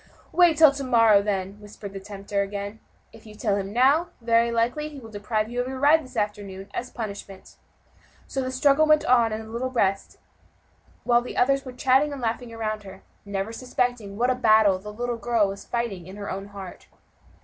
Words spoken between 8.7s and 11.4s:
went on in the little breast while